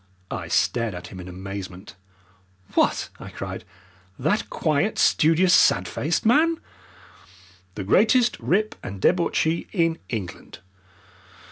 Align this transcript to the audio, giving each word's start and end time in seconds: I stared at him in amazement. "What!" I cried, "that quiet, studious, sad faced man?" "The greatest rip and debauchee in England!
I 0.31 0.47
stared 0.47 0.95
at 0.95 1.09
him 1.09 1.19
in 1.19 1.27
amazement. 1.27 1.93
"What!" 2.73 3.09
I 3.19 3.29
cried, 3.29 3.65
"that 4.17 4.49
quiet, 4.49 4.97
studious, 4.97 5.53
sad 5.53 5.87
faced 5.87 6.25
man?" 6.25 6.59
"The 7.75 7.83
greatest 7.83 8.39
rip 8.39 8.73
and 8.81 8.99
debauchee 8.99 9.67
in 9.71 9.99
England! 10.09 10.57